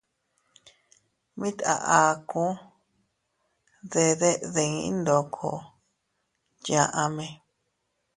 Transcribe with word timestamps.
Mit 1.39 1.57
a 1.73 1.75
akuu 1.99 2.53
de 3.91 4.03
deʼe 4.19 4.33
diin 4.53 4.95
ndoko 5.01 5.49
yaʼme. 6.71 7.25